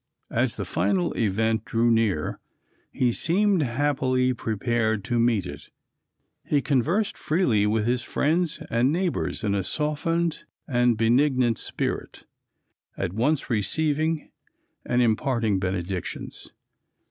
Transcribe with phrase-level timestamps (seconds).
[0.31, 2.39] As the final event drew near,
[2.91, 5.69] he seemed happily prepared to meet it.
[6.43, 12.25] He conversed freely with his friends and neighbors in a softened and benignant spirit,
[12.97, 14.31] at once receiving
[14.83, 16.51] and imparting benedictions.